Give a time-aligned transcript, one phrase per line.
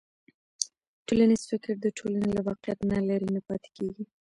[1.07, 4.03] ټولنیز فکر د ټولنې له واقعیت نه لرې نه پاتې کېږي.